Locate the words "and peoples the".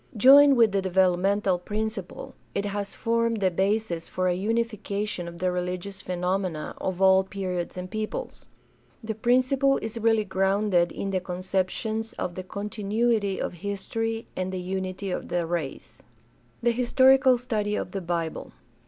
7.77-9.13